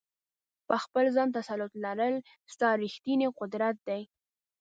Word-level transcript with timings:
په 0.67 0.75
خپل 0.83 1.05
ځان 1.15 1.29
تسلط 1.37 1.71
لرل، 1.85 2.15
ستا 2.53 2.67
ریښتنی 2.83 3.27
قدرت 3.39 3.75
دی. 3.87 4.01